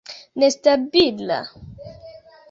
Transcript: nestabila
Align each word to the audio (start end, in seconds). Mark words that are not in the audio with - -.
nestabila 0.39 1.39